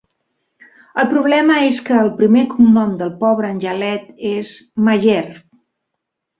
El 1.03 1.09
problema 1.11 1.57
és 1.65 1.81
que 1.89 1.99
el 2.05 2.09
primer 2.23 2.47
cognom 2.55 2.97
del 3.03 3.13
pobre 3.21 3.53
angelet 3.53 4.11
és 4.33 4.59
Mayer. 4.91 5.23